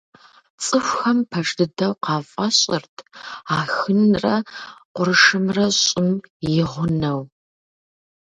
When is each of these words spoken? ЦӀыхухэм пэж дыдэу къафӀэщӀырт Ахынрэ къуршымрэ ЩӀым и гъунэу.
ЦӀыхухэм 0.63 1.19
пэж 1.29 1.47
дыдэу 1.57 1.93
къафӀэщӀырт 2.03 2.95
Ахынрэ 3.59 4.35
къуршымрэ 4.95 5.65
ЩӀым 5.83 6.09
и 6.59 6.63
гъунэу. 6.69 7.21